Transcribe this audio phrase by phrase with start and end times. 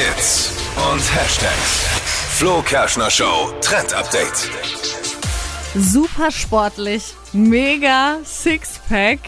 [0.00, 0.52] Hits
[0.90, 1.84] und Hashtags.
[2.38, 4.48] Flo Kerschner Show Trend Update.
[5.74, 9.18] Super sportlich, mega Sixpack,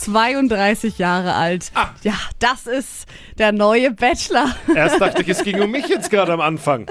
[0.00, 1.70] 32 Jahre alt.
[1.74, 1.88] Ah.
[2.02, 3.06] Ja, das ist
[3.38, 4.54] der neue Bachelor.
[4.74, 6.86] Erst dachte ich, es ging um mich jetzt gerade am Anfang.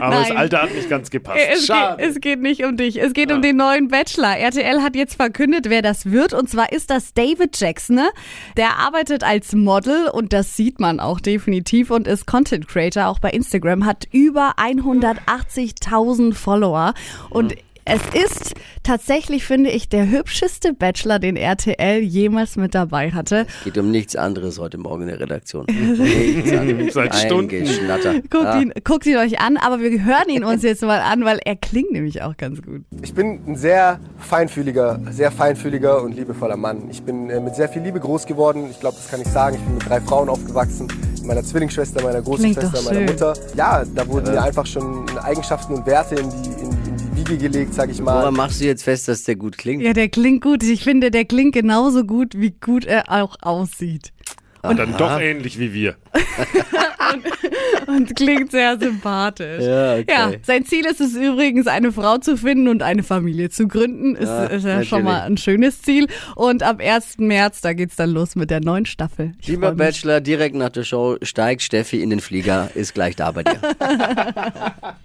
[0.00, 0.36] Aber das Nein.
[0.36, 1.38] Alter hat nicht ganz gepasst.
[1.38, 2.02] Es geht, Schade.
[2.02, 4.36] es geht nicht um dich, es geht um den neuen Bachelor.
[4.36, 6.32] RTL hat jetzt verkündet, wer das wird.
[6.32, 7.96] Und zwar ist das David Jackson.
[7.96, 8.08] Ne?
[8.56, 13.18] Der arbeitet als Model und das sieht man auch definitiv und ist Content Creator, auch
[13.18, 16.94] bei Instagram, hat über 180.000 Follower.
[17.30, 17.54] Und
[17.88, 23.46] es ist tatsächlich, finde ich, der hübscheste Bachelor, den RTL jemals mit dabei hatte.
[23.64, 25.66] Geht um nichts anderes heute Morgen in der Redaktion.
[26.92, 27.64] Seit Stunden.
[28.30, 28.60] Guckt, Ah.
[28.60, 31.56] ihn, guckt ihn euch an, aber wir hören ihn uns jetzt mal an, weil er
[31.56, 32.82] klingt nämlich auch ganz gut.
[33.02, 36.88] Ich bin ein sehr feinfühliger, sehr feinfühliger und liebevoller Mann.
[36.90, 38.68] Ich bin äh, mit sehr viel Liebe groß geworden.
[38.70, 39.56] Ich glaube, das kann ich sagen.
[39.56, 40.88] Ich bin mit drei Frauen aufgewachsen.
[41.24, 43.10] Meiner Zwillingsschwester, meiner großen Klingt Schwester, doch meiner.
[43.10, 43.34] Mutter.
[43.54, 46.67] Ja, da wurden mir einfach schon Eigenschaften und Werte in die, in, die- in die
[47.18, 48.14] Wiege gelegt, sag ich mal.
[48.14, 49.82] Woran machst du jetzt fest, dass der gut klingt?
[49.82, 50.62] Ja, der klingt gut.
[50.62, 54.12] Ich finde, der klingt genauso gut, wie gut er auch aussieht.
[54.62, 55.96] Und dann doch ähnlich wie wir.
[57.86, 59.64] Und klingt sehr sympathisch.
[59.64, 60.04] Ja, okay.
[60.08, 64.14] Ja, sein Ziel ist es übrigens, eine Frau zu finden und eine Familie zu gründen.
[64.14, 66.06] Ist, Ja, ist ja schon mal ein schönes Ziel.
[66.36, 67.18] Und am 1.
[67.18, 69.32] März, da geht's dann los mit der neuen Staffel.
[69.40, 69.72] Ich Lieber.
[69.72, 73.58] Bachelor, direkt nach der Show steigt Steffi in den Flieger, ist gleich da bei dir.